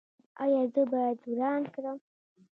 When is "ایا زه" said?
0.43-0.81